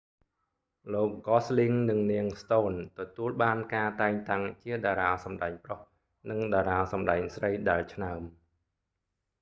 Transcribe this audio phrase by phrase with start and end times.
[0.93, 5.79] លោកហ្កសស្ល៊ីង gosling និង នាងស្តូន stone ទទួលបានការតែងតាំងជាតារាសម្តែងប្រុស
[6.31, 8.21] និងតារាសម្តែងស្រីដែលឆ្នើម